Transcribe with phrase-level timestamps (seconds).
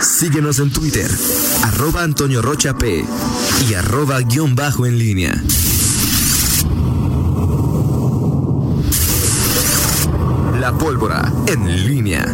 [0.00, 1.10] Síguenos en Twitter,
[1.64, 3.04] arroba Antonio Rocha P
[3.68, 5.42] y arroba guion bajo en línea.
[10.60, 12.32] La pólvora en línea.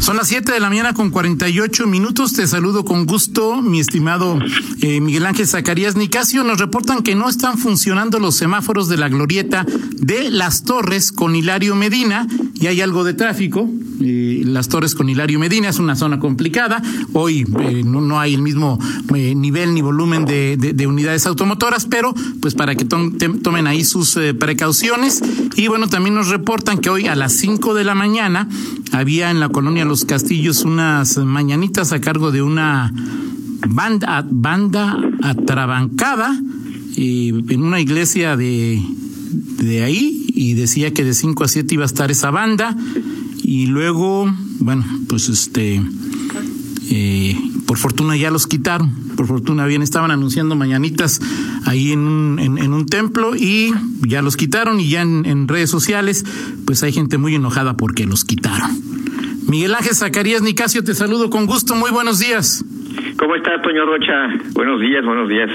[0.00, 2.34] Son las 7 de la mañana con 48 minutos.
[2.34, 4.38] Te saludo con gusto, mi estimado
[4.82, 6.44] eh, Miguel Ángel Zacarías Nicasio.
[6.44, 11.34] Nos reportan que no están funcionando los semáforos de la glorieta de Las Torres con
[11.36, 13.70] Hilario Medina y hay algo de tráfico.
[14.00, 16.82] Eh, Las Torres con Hilario Medina es una zona complicada.
[17.12, 18.78] Hoy eh, no, no, hay el mismo
[19.14, 23.12] eh, nivel ni volumen de, de, de, unidades automotoras, pero pues para que to
[23.42, 25.22] tomen ahí sus eh, precauciones.
[25.56, 28.48] Y bueno, también nos reportan que hoy a las 5 de la mañana
[28.92, 32.92] había en la colonia Los Castillos unas mañanitas a cargo de una
[33.68, 36.38] banda, banda atrabancada
[36.96, 38.80] en una iglesia de,
[39.58, 42.76] de ahí y decía que de 5 a 7 iba a estar esa banda
[43.44, 45.82] y luego, bueno, pues este,
[46.90, 51.20] eh, por fortuna ya los quitaron, por fortuna bien estaban anunciando mañanitas
[51.66, 56.24] ahí en un, en, un templo y ya los quitaron y ya en, redes sociales
[56.64, 58.70] pues hay gente muy enojada porque los quitaron.
[59.46, 62.64] Miguel Ángel Zacarías Nicasio, te saludo con gusto, muy buenos días.
[63.16, 64.28] ¿Cómo está, Toño Rocha?
[64.54, 65.50] Buenos días, buenos días,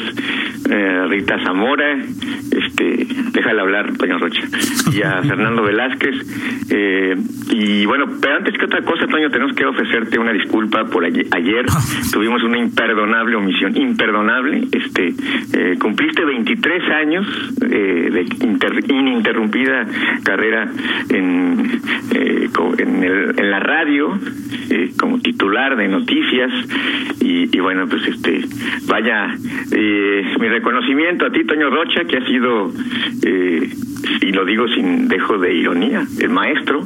[0.70, 1.94] eh, Rita Zamora.
[1.96, 4.42] Este, déjale hablar, Toño Rocha.
[4.94, 6.70] Y a Fernando Velázquez.
[6.72, 7.16] Eh,
[7.52, 11.28] y bueno, pero antes que otra cosa, Toño, tenemos que ofrecerte una disculpa por ayer.
[11.32, 11.66] ayer
[12.14, 14.68] tuvimos una imperdonable omisión, imperdonable.
[14.72, 15.14] Este,
[15.54, 17.28] eh, cumpliste 23 años
[17.62, 19.86] eh, de inter, ininterrumpida
[20.24, 20.72] carrera
[21.10, 21.82] en,
[23.00, 24.20] en, el, en, la radio
[25.00, 26.52] como titular de noticias
[27.22, 28.42] y, y, bueno, pues este,
[28.88, 29.36] vaya,
[29.72, 32.72] eh, mi reconocimiento a ti, Toño Rocha, que ha sido,
[33.24, 33.70] eh,
[34.22, 36.82] y lo digo sin dejo de ironía, el maestro,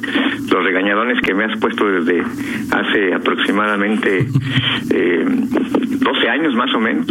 [0.52, 2.24] los regañadones que me has puesto desde
[2.72, 4.28] hace aproximadamente
[4.92, 7.08] eh, 12 años más o menos.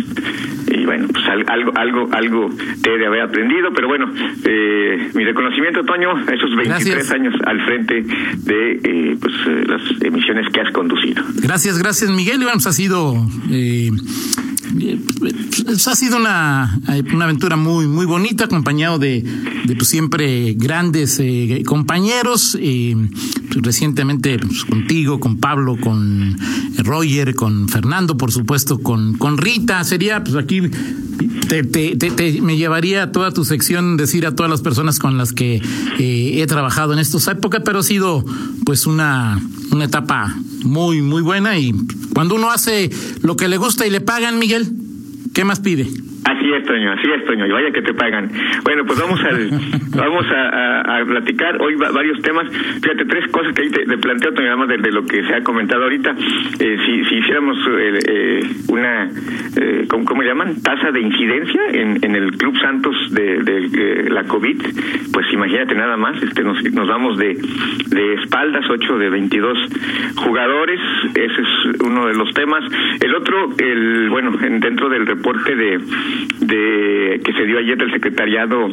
[0.74, 2.50] Y bueno, pues algo, algo, algo
[2.82, 4.10] te de haber aprendido, pero bueno,
[4.44, 7.12] eh, mi reconocimiento, Toño, esos 23 gracias.
[7.12, 9.34] años al frente de eh, pues,
[9.66, 11.22] las emisiones que has conducido.
[11.42, 12.36] Gracias, gracias, Miguel.
[12.36, 13.14] Y bueno, pues ha sido
[13.50, 13.90] eh,
[15.86, 16.80] ha sido una,
[17.12, 19.22] una aventura muy muy bonita acompañado de,
[19.64, 22.96] de pues, siempre grandes eh, compañeros eh,
[23.50, 26.36] recientemente pues, contigo con Pablo con
[26.78, 29.82] Roger con Fernando por supuesto con con Rita.
[29.84, 30.62] Sería pues aquí
[31.48, 35.18] te, te, te, me llevaría a toda tu sección decir a todas las personas con
[35.18, 35.60] las que
[35.98, 38.24] eh, he trabajado en esta época, pero ha sido
[38.64, 39.40] pues una,
[39.72, 40.34] una etapa
[40.64, 41.74] muy, muy buena y
[42.14, 42.90] cuando uno hace
[43.22, 44.70] lo que le gusta y le pagan, Miguel,
[45.34, 45.88] ¿qué más pide?
[46.62, 48.30] Es, Toño, así es, Toño, y vaya que te pagan.
[48.64, 49.50] Bueno, pues vamos al,
[49.96, 52.48] vamos a, a, a, platicar hoy varios temas.
[52.50, 55.34] Fíjate, tres cosas que ahí te, te planteo, Toño, además de, de, lo que se
[55.34, 56.14] ha comentado ahorita.
[56.60, 59.10] Eh, si, si hiciéramos eh, eh, una,
[59.56, 60.62] eh, ¿cómo, ¿cómo, llaman?
[60.62, 64.62] Tasa de incidencia en, en el Club Santos de, de, la COVID,
[65.12, 67.34] pues imagínate nada más, este nos, nos vamos de,
[67.88, 69.58] de espaldas, 8 de 22
[70.16, 70.80] jugadores,
[71.14, 72.64] ese es uno de los temas.
[73.00, 75.80] El otro, el bueno, en, dentro del reporte de
[76.52, 78.68] de que se dio ayer del secretariado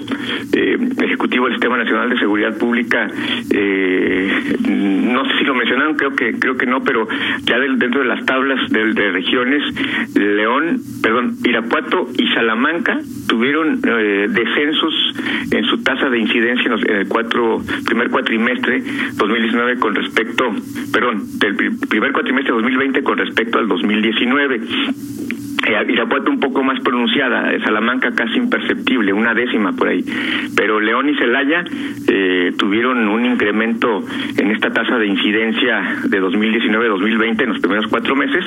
[0.54, 3.08] eh, ejecutivo del Sistema Nacional de Seguridad Pública
[3.54, 7.08] eh, no sé si lo mencionaron creo que creo que no pero
[7.44, 9.64] ya del, dentro de las tablas de, de, regiones
[10.14, 14.94] León perdón Irapuato y Salamanca tuvieron eh, descensos
[15.52, 18.84] en su tasa de incidencia en, los, en el cuatro primer cuatrimestre
[19.16, 20.52] 2019 con respecto
[20.92, 21.56] perdón del
[21.90, 24.62] primer cuatrimestre 2020 con respecto al 2019
[25.68, 30.04] Irapuato un poco más pronunciada, Salamanca casi imperceptible, una décima por ahí.
[30.56, 31.64] Pero León y Celaya
[32.08, 34.04] eh, tuvieron un incremento
[34.38, 38.46] en esta tasa de incidencia de 2019-2020 en los primeros cuatro meses.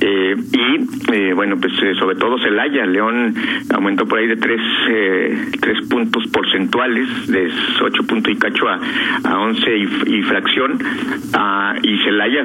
[0.00, 3.34] Eh, y eh, bueno, pues sobre todo Celaya, León
[3.72, 4.60] aumentó por ahí de tres,
[5.60, 7.50] tres puntos porcentuales, de
[7.80, 8.80] 8 puntos y cacho a,
[9.24, 9.82] a 11 y,
[10.18, 10.78] y fracción.
[11.34, 12.44] Uh, y Celaya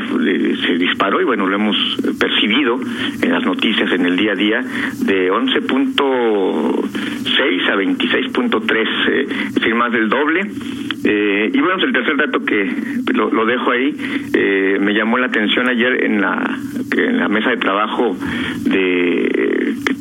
[0.65, 1.77] se disparó y bueno, lo hemos
[2.19, 2.79] percibido
[3.21, 4.61] en las noticias en el día a día
[5.05, 10.41] de 11.6 a 26.3, eh, es decir, más del doble.
[11.03, 12.71] Eh, y bueno, el tercer dato que
[13.13, 13.95] lo, dejo ahí,
[14.33, 16.59] eh, me llamó la atención ayer en la,
[16.95, 18.15] en la mesa de trabajo
[18.65, 19.51] de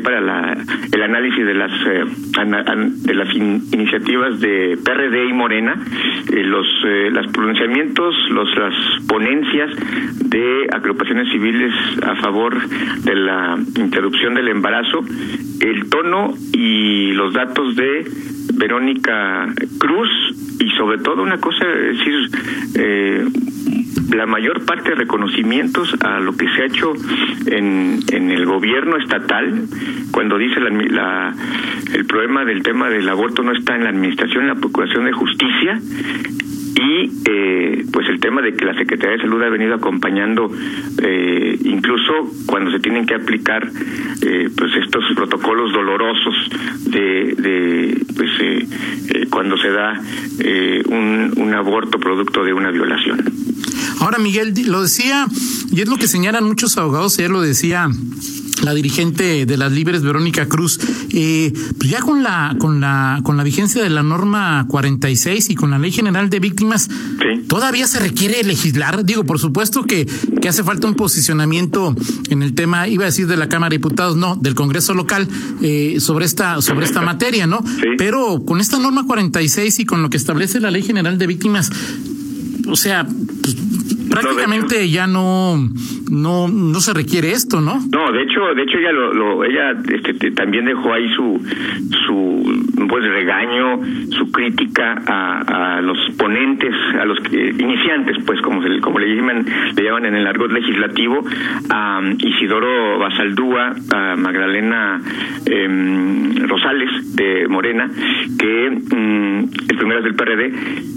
[0.00, 0.56] para la,
[0.92, 5.74] el análisis de las eh, de las in, iniciativas de PRD y Morena,
[6.30, 8.74] eh, los eh, los pronunciamientos, los las
[9.08, 9.70] ponencias
[10.30, 11.72] de agrupaciones civiles
[12.02, 15.04] a favor de la interrupción del embarazo,
[15.60, 18.04] el tono y los datos de
[18.54, 19.48] Verónica
[19.78, 20.08] Cruz
[20.60, 22.14] y sobre todo una cosa, es decir,
[22.76, 23.26] eh,
[24.12, 26.92] la mayor parte de reconocimientos a lo que se ha hecho
[27.46, 29.64] en, en el gobierno estatal,
[30.10, 31.34] cuando dice la,
[31.94, 35.12] el problema del tema del aborto no está en la administración, en la procuración de
[35.12, 35.80] justicia,
[36.74, 40.50] y eh, pues el tema de que la Secretaría de Salud ha venido acompañando
[41.02, 43.68] eh, incluso cuando se tienen que aplicar
[44.22, 46.34] eh, pues estos protocolos dolorosos
[46.86, 50.00] de, de pues eh, cuando se da
[50.88, 53.51] un, un aborto producto de una violación.
[54.02, 55.28] Ahora Miguel lo decía
[55.70, 57.88] y es lo que señalan muchos abogados, ayer lo decía
[58.64, 60.80] la dirigente de las Libres, Verónica Cruz,
[61.12, 65.54] eh, pues ya con la con la con la vigencia de la norma 46 y
[65.54, 66.90] con la Ley General de Víctimas,
[67.46, 69.04] todavía se requiere legislar.
[69.04, 70.04] Digo, por supuesto que
[70.40, 71.94] que hace falta un posicionamiento
[72.28, 75.28] en el tema, iba a decir de la Cámara de Diputados, no, del Congreso local
[75.62, 77.64] eh, sobre esta sobre esta materia, ¿no?
[77.98, 81.70] Pero con esta norma 46 y con lo que establece la Ley General de Víctimas,
[82.68, 83.56] o sea, pues,
[84.12, 85.56] prácticamente ya no
[86.10, 87.80] no no se requiere esto, ¿no?
[87.90, 91.40] No, de hecho, de hecho ella lo, ella este, también dejó ahí su
[92.06, 93.80] su pues regaño,
[94.10, 99.46] su crítica a, a los ponentes, a los iniciantes, pues como se, como le llaman
[99.74, 101.24] le llaman en el argot legislativo
[101.70, 105.00] a Isidoro Basaldúa, a Magdalena
[105.46, 107.90] eh, Rosales de Morena,
[108.38, 110.52] que mm, el primero es del PRD,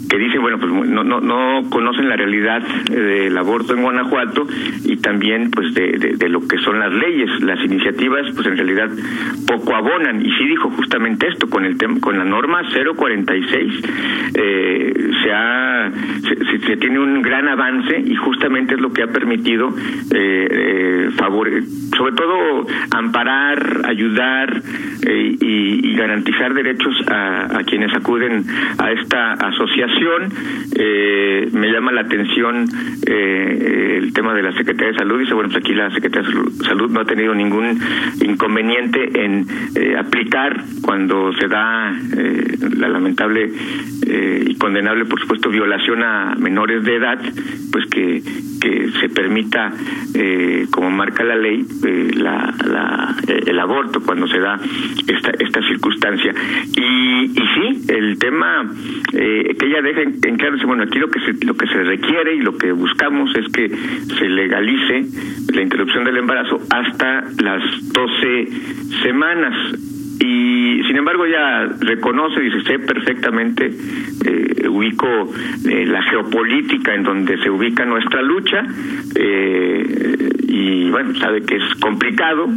[0.10, 2.62] que dice, bueno, pues no no no conocen la realidad
[3.06, 4.48] del aborto en Guanajuato
[4.84, 8.90] y también pues de, lo que son las leyes, las iniciativas pues en realidad
[9.48, 10.26] poco abonan.
[10.26, 12.62] Y sí dijo justamente esto con el tema con la norma
[12.98, 13.82] 046
[14.34, 15.92] eh, se ha
[16.68, 19.70] se, tiene un gran avance y justamente es lo que ha permitido
[20.12, 24.62] eh, eh sobre todo amparar ayudar
[25.08, 28.44] eh, y, y, garantizar derechos a, a, quienes acuden
[28.78, 30.32] a esta asociación.
[30.76, 32.66] Eh, me llama la atención
[33.06, 35.20] eh, el tema de la Secretaría de Salud.
[35.20, 37.80] Dice, bueno, pues aquí la Secretaría de Salud no ha tenido ningún
[38.22, 39.46] inconveniente en
[39.76, 43.52] eh, aplicar cuando se da eh, la lamentable
[44.08, 47.20] eh, y condenable, por supuesto, violación a menores de edad,
[47.72, 48.22] pues que,
[48.62, 49.72] que se permita,
[50.14, 51.66] eh, como marca la ley,
[52.16, 52.95] la, la,
[53.66, 54.60] aborto cuando se da
[55.08, 56.34] esta, esta circunstancia.
[56.76, 58.72] Y, y sí, el tema
[59.14, 61.84] eh, que ella deja en, en claro, bueno, aquí lo que se, lo que se
[61.84, 65.06] requiere y lo que buscamos es que se legalice
[65.54, 67.64] la interrupción del embarazo hasta las
[67.94, 68.48] 12
[69.04, 69.95] semanas
[70.26, 73.72] y sin embargo ya reconoce, dice, sé perfectamente,
[74.26, 75.08] eh, ubico
[75.70, 78.66] eh, la geopolítica en donde se ubica nuestra lucha
[79.16, 82.48] eh, y bueno, sabe que es complicado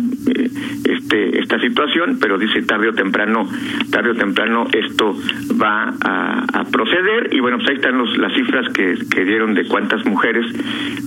[0.85, 3.49] este esta situación, pero dice tarde o temprano,
[3.91, 5.17] tarde o temprano esto
[5.61, 7.32] va a, proceder.
[7.32, 10.44] Y bueno, pues ahí están las cifras que, dieron de cuántas mujeres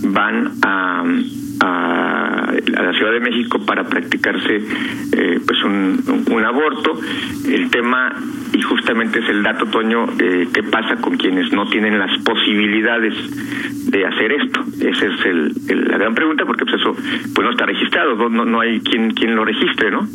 [0.04, 1.04] van a,
[2.78, 7.00] a, la Ciudad de México para practicarse eh, pues un, un, aborto.
[7.48, 8.16] El tema,
[8.54, 13.14] y justamente es el dato, Toño, eh, qué pasa con quienes no tienen las posibilidades
[13.88, 14.64] de hacer esto.
[14.80, 16.96] Esa es el, la gran pregunta, porque pues eso
[17.34, 20.08] pues no está registrado, no, no hay quien, quien lo registre, ¿no?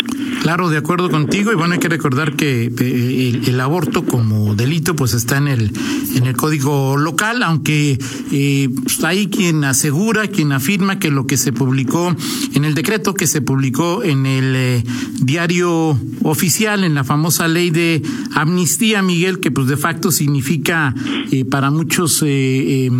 [0.42, 4.54] Claro, de acuerdo contigo, y bueno, hay que recordar que eh, el, el aborto como
[4.54, 5.70] delito pues está en el,
[6.14, 7.98] en el código local, aunque
[8.32, 12.14] eh, pues hay quien asegura, quien afirma que lo que se publicó
[12.54, 14.82] en el decreto que se publicó en el eh,
[15.20, 18.02] diario oficial, en la famosa ley de
[18.34, 20.94] amnistía, Miguel, que pues de facto significa
[21.30, 22.90] eh, para muchos eh,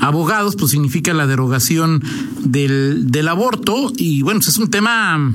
[0.00, 2.02] abogados, pues significa la derogación
[2.44, 3.92] del, del aborto.
[3.96, 5.32] Y bueno, pues es un tema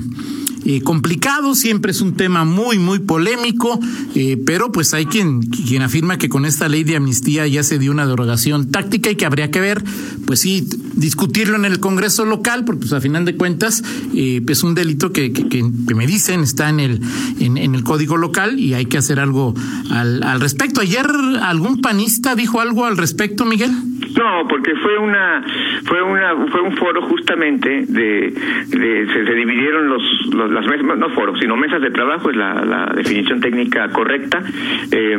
[0.70, 3.80] eh, complicado, siempre es un tema muy, muy polémico,
[4.14, 7.78] eh, pero pues hay quien, quien afirma que con esta ley de amnistía ya se
[7.78, 9.82] dio una derogación táctica y que habría que ver,
[10.26, 13.82] pues sí, discutirlo en el Congreso local, porque pues a final de cuentas
[14.14, 15.62] eh, es un delito que, que,
[15.94, 17.00] me dicen está en el,
[17.40, 19.54] en, el código local y hay que hacer algo
[19.88, 20.82] al, al respecto.
[20.82, 21.06] Ayer
[21.40, 23.72] algún panista dijo algo al respecto, Miguel.
[24.18, 25.44] No, porque fue una
[25.84, 28.32] fue una fue un foro justamente de,
[28.66, 30.02] de se, dividieron los,
[30.34, 34.42] las mesas no foros sino mesas de trabajo es la, la definición técnica correcta.
[34.90, 35.18] Eh,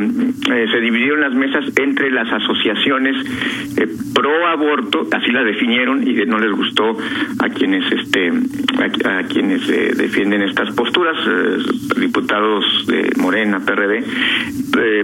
[0.52, 3.16] eh, se dividieron las mesas entre las asociaciones
[3.78, 6.98] eh, pro aborto así la definieron y no les gustó
[7.40, 8.34] a quienes este
[9.06, 9.66] a, a quienes
[9.98, 11.18] defienden estas posturas
[11.98, 14.04] diputados de Morena PRD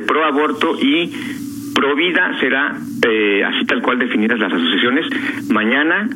[0.05, 1.44] pro aborto y
[1.85, 2.75] Provida será
[3.07, 5.05] eh, así tal cual definidas las asociaciones.
[5.51, 6.09] Mañana,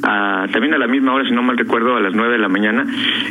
[0.51, 2.87] también a la misma hora, si no mal recuerdo, a las 9 de la mañana,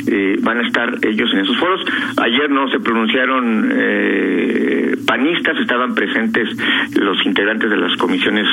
[0.07, 1.81] eh, van a estar ellos en esos foros.
[2.15, 6.47] Ayer no se pronunciaron eh, panistas, estaban presentes
[6.95, 8.47] los integrantes de las comisiones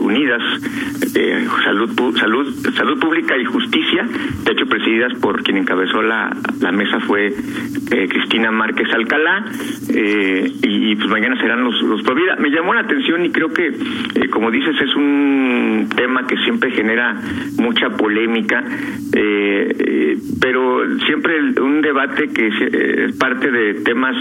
[0.00, 0.42] unidas,
[1.64, 4.06] salud, salud, salud pública y justicia,
[4.44, 7.34] de hecho presididas por quien encabezó la, la mesa fue
[7.88, 9.44] Cristina Márquez Alcalá,
[9.88, 12.36] y, pues mañana serán los, los Provida.
[12.36, 16.70] Me llamó la atención y creo que, eh, como dices, es un tema que siempre
[16.70, 17.14] genera
[17.58, 18.64] mucha polémica,
[19.12, 24.16] eh, eh, pero siempre un debate que es parte de temas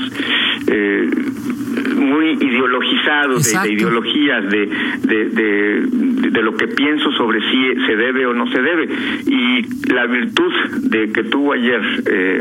[1.95, 4.69] muy ideologizados, de, ideologías, de,
[5.03, 5.29] de,
[6.31, 8.87] de, lo que pienso sobre si se debe o no se debe.
[9.25, 11.81] Y la virtud de que tuvo ayer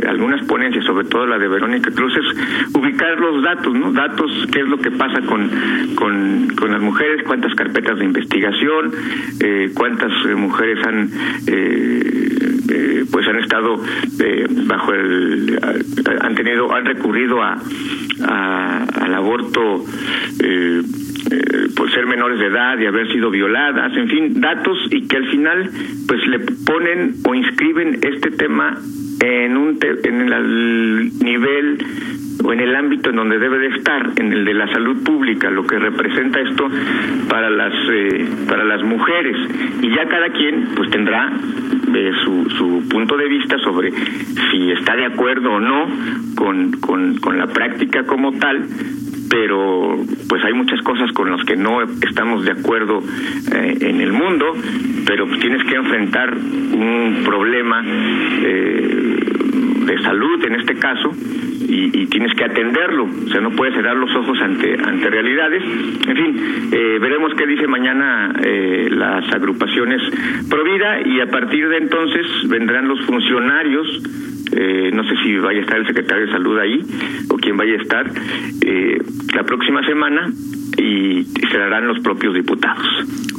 [0.09, 3.93] algunas ponencias, sobre todo la de Verónica Cruz, es ubicar los datos, ¿no?
[3.93, 5.51] Datos, qué es lo que pasa con,
[5.95, 8.93] con, con las mujeres, cuántas carpetas de investigación,
[9.41, 11.11] eh, cuántas eh, mujeres han
[11.47, 12.44] eh,
[13.11, 13.81] pues han estado
[14.67, 15.59] bajo el
[16.21, 17.59] han tenido han recurrido a,
[19.01, 19.85] al aborto
[21.77, 25.29] por ser menores de edad y haber sido violadas, en fin, datos y que al
[25.31, 25.71] final
[26.07, 28.79] pues le ponen o inscriben este tema
[29.21, 31.79] en un en el nivel
[32.45, 35.51] o en el ámbito en donde debe de estar, en el de la salud pública,
[35.51, 36.69] lo que representa esto
[37.29, 39.37] para las eh, para las mujeres.
[39.83, 41.33] Y ya cada quien pues tendrá
[41.95, 43.93] eh, su, su punto de vista sobre
[44.51, 45.87] si está de acuerdo o no
[46.35, 48.67] con, con, con la práctica como tal
[49.29, 49.97] pero
[50.29, 53.03] pues hay muchas cosas con las que no estamos de acuerdo
[53.53, 54.53] eh, en el mundo,
[55.07, 59.34] pero pues tienes que enfrentar un problema eh,
[59.87, 61.11] de salud en este caso
[61.67, 65.63] y, tienes que atenderlo, o sea, no puedes cerrar los ojos ante ante realidades.
[65.65, 70.01] En fin, eh, veremos qué dice mañana eh, las agrupaciones
[70.49, 74.03] Provida y a partir de entonces vendrán los funcionarios
[74.57, 76.81] eh, no sé si vaya a estar el secretario de salud ahí
[77.29, 78.07] o quién vaya a estar
[78.61, 78.99] eh,
[79.35, 80.31] la próxima semana
[80.77, 82.87] y serán los propios diputados.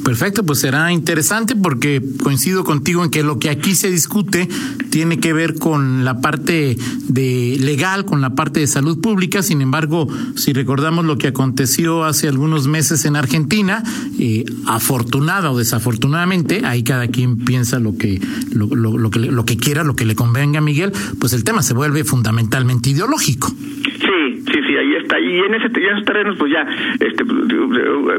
[0.04, 4.48] Perfecto, pues será interesante porque coincido contigo en que lo que aquí se discute
[4.92, 6.78] tiene que ver con la parte
[7.08, 9.42] de legal, con la parte de salud pública.
[9.42, 13.84] Sin embargo, si recordamos lo que aconteció hace algunos meses en Argentina,
[14.20, 18.22] eh, afortunada o desafortunadamente, ahí cada quien piensa lo que
[18.54, 21.44] lo, lo, lo que lo que quiera, lo que le convenga a Miguel, pues el
[21.44, 23.48] tema se vuelve fundamentalmente ideológico.
[23.50, 25.20] Sí, sí, sí, ahí está.
[25.20, 26.68] Y en, ese, en esos terrenos, pues ya,
[27.00, 27.24] este,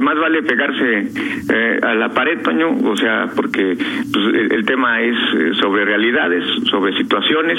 [0.01, 1.11] más vale pegarse
[1.53, 3.77] eh, a la pared, Toño, o sea, porque
[4.13, 7.59] pues, el, tema es eh, sobre realidades, sobre situaciones,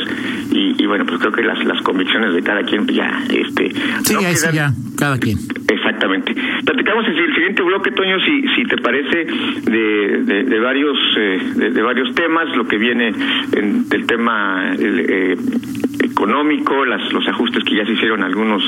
[0.51, 3.71] y, bueno, pues creo que las, las convicciones de cada quien pues, ya, este.
[4.03, 5.37] Sí, ahí sí ya, cada quien.
[5.69, 6.33] Exactamente.
[6.65, 11.81] Platicamos en el siguiente bloque, Toño, si, si te parece, de, de, varios eh, de,
[11.81, 13.13] varios temas, lo que viene
[13.53, 15.35] en, del tema eh,
[16.17, 18.63] económico, las, los ajustes que ya se hicieron algunos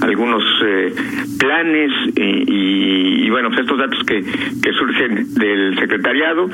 [0.00, 0.92] algunos eh,
[1.38, 6.50] planes y, y, bueno, pues estos datos que, que surgen del secretariado.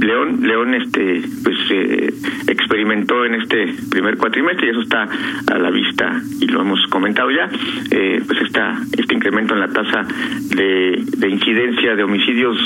[0.00, 2.12] León, León este pues eh,
[2.46, 5.08] experimentó en este primer cuatrimestre y eso está
[5.46, 7.48] a la vista y lo hemos comentado ya,
[7.90, 10.06] eh, pues está este incremento en la tasa
[10.54, 12.56] de, de incidencia de homicidios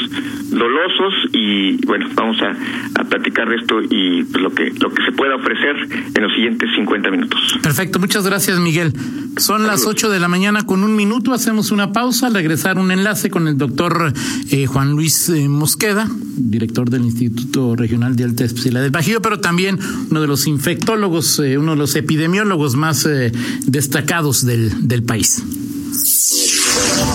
[0.50, 5.04] dolosos y bueno, vamos a, a platicar de esto y pues, lo que lo que
[5.04, 5.76] se pueda ofrecer
[6.14, 7.58] en los siguientes 50 minutos.
[7.62, 8.92] Perfecto, muchas gracias Miguel.
[9.36, 12.92] Son las 8 de la mañana con un minuto, hacemos una pausa, al regresar un
[12.92, 14.12] enlace con el doctor
[14.50, 19.40] eh, Juan Luis eh, Mosqueda, director del Instituto Regional de Alta Especialidad del Bajío, pero
[19.40, 19.78] también
[20.10, 23.32] uno de los infectólogos, eh, uno de los epidemiólogos más eh,
[23.66, 25.42] destacados del, del país.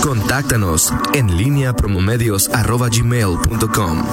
[0.01, 4.03] Contáctanos en línea promomedios.com.